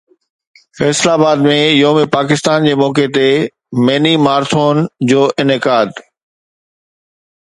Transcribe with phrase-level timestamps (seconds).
[0.77, 1.51] فيصل آباد ۾
[1.81, 3.27] يوم پاڪستان جي موقعي تي
[3.85, 6.03] ميني مارٿون جو انعقاد